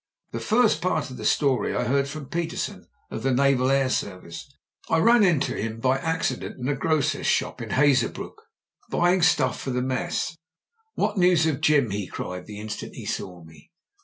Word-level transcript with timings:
The 0.31 0.39
first 0.39 0.81
part 0.81 1.11
of 1.11 1.17
the 1.17 1.25
story 1.25 1.75
I 1.75 1.83
heard 1.83 2.07
from 2.07 2.25
Petersen, 2.25 2.87
of 3.11 3.21
the 3.21 3.31
Naval 3.31 3.69
Air 3.69 3.87
Service. 3.87 4.51
I 4.89 4.97
ran 4.97 5.23
into 5.23 5.53
him 5.55 5.79
by 5.79 5.99
accident 5.99 6.55
JIM 6.55 6.65
BRENT'S 6.65 6.69
V.C 6.71 6.73
139 6.73 6.73
in 6.73 6.75
a 6.75 6.79
grocer's 6.79 7.27
shop 7.27 7.61
in 7.61 7.69
Hazebrouck— 7.69 8.41
^buying 8.91 9.23
stuff 9.23 9.61
for 9.61 9.69
the 9.69 9.83
mess. 9.83 10.35
"\Yhat 10.97 11.17
news 11.17 11.45
of 11.45 11.61
Jim?" 11.61 11.91
he 11.91 12.07
cried, 12.07 12.47
the 12.47 12.59
instant 12.59 12.95
he 12.95 13.05
saw 13.05 13.43
me. 13.43 13.69